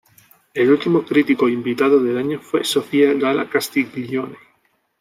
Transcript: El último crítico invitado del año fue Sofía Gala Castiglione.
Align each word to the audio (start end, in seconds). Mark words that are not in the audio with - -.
El 0.55 0.71
último 0.71 1.05
crítico 1.05 1.47
invitado 1.47 2.01
del 2.01 2.17
año 2.17 2.39
fue 2.39 2.63
Sofía 2.63 3.13
Gala 3.13 3.47
Castiglione. 3.47 4.35